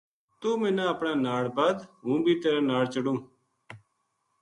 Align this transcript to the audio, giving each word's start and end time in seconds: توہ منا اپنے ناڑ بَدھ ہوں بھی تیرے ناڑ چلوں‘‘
توہ 0.39 0.53
منا 0.59 0.83
اپنے 0.93 1.11
ناڑ 1.25 1.43
بَدھ 1.57 1.81
ہوں 2.03 2.17
بھی 2.23 2.33
تیرے 2.41 2.61
ناڑ 2.69 2.83
چلوں‘‘ 2.93 3.17